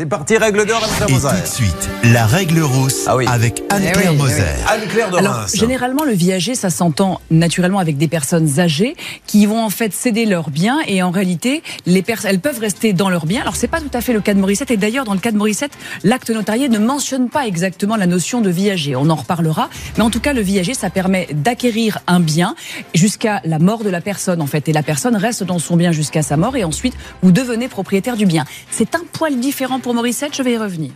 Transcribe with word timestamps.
C'est 0.00 0.06
parti, 0.06 0.36
règle 0.36 0.64
d'or, 0.64 0.80
Anne-Claire 0.84 1.08
Et 1.08 1.12
Moser. 1.12 1.28
tout 1.28 1.42
de 1.42 1.46
suite, 1.48 1.88
la 2.04 2.24
règle 2.24 2.60
rousse 2.60 3.02
Ah 3.08 3.16
oui. 3.16 3.26
avec 3.26 3.64
Anne-Claire 3.68 3.94
Eh 3.96 4.08
oui, 4.10 4.14
eh 4.14 4.16
Moser. 4.16 4.42
Anne-Claire 4.68 5.10
de 5.10 5.16
Alors, 5.16 5.32
Reims. 5.34 5.56
généralement, 5.56 6.04
le 6.04 6.12
viager, 6.12 6.54
ça 6.54 6.70
s'entend 6.70 7.20
naturellement 7.32 7.80
avec 7.80 7.96
des 7.98 8.06
personnes 8.06 8.60
âgées 8.60 8.94
qui 9.26 9.44
vont 9.46 9.60
en 9.60 9.70
fait 9.70 9.92
céder 9.92 10.24
leurs 10.24 10.50
biens 10.50 10.78
et 10.86 11.02
en 11.02 11.10
réalité, 11.10 11.64
les 11.84 12.04
elles 12.22 12.38
peuvent 12.38 12.60
rester 12.60 12.92
dans 12.92 13.10
leurs 13.10 13.26
biens. 13.26 13.40
Alors, 13.40 13.56
c'est 13.56 13.66
pas 13.66 13.80
tout 13.80 13.90
à 13.92 14.00
fait 14.00 14.12
le 14.12 14.20
cas 14.20 14.34
de 14.34 14.38
Morissette 14.38 14.70
et 14.70 14.76
d'ailleurs, 14.76 15.04
dans 15.04 15.14
le 15.14 15.18
cas 15.18 15.32
de 15.32 15.36
Morissette, 15.36 15.72
l'acte 16.04 16.30
notarié 16.30 16.68
ne 16.68 16.78
mentionne 16.78 17.28
pas 17.28 17.48
exactement 17.48 17.96
la 17.96 18.06
notion 18.06 18.40
de 18.40 18.50
viager. 18.50 18.94
On 18.94 19.10
en 19.10 19.16
reparlera, 19.16 19.68
mais 19.96 20.04
en 20.04 20.10
tout 20.10 20.20
cas, 20.20 20.32
le 20.32 20.42
viager, 20.42 20.74
ça 20.74 20.90
permet 20.90 21.26
d'acquérir 21.34 21.98
un 22.06 22.20
bien 22.20 22.54
jusqu'à 22.94 23.40
la 23.44 23.58
mort 23.58 23.82
de 23.82 23.90
la 23.90 24.00
personne 24.00 24.40
en 24.42 24.46
fait, 24.46 24.68
et 24.68 24.72
la 24.72 24.84
personne 24.84 25.16
reste 25.16 25.42
dans 25.42 25.58
son 25.58 25.74
bien 25.76 25.90
jusqu'à 25.90 26.22
sa 26.22 26.36
mort 26.36 26.54
et 26.56 26.62
ensuite 26.62 26.94
vous 27.20 27.32
devenez 27.32 27.66
propriétaire 27.66 28.16
du 28.16 28.26
bien. 28.26 28.44
C'est 28.70 28.94
un 28.94 29.02
poil 29.12 29.40
différent 29.40 29.80
pour 29.88 29.94
Morissette, 29.94 30.36
je 30.36 30.42
vais 30.42 30.52
y 30.52 30.58
revenir. 30.58 30.92